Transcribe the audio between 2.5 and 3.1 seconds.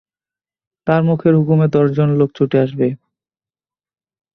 আসবে।